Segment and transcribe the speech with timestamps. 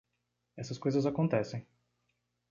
[0.57, 1.63] Essas coisas acontecem.